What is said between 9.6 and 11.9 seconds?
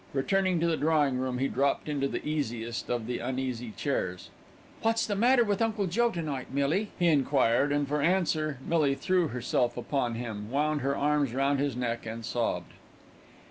upon him, wound her arms round his